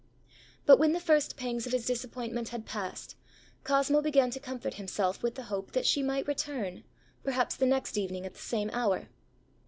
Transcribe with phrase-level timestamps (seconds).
[0.65, 3.15] But when the first pangs of his disappointment had passed,
[3.63, 6.83] Cosmo began to comfort himself with the hope that she might return,
[7.23, 9.09] perhaps the next evening, at the same hour.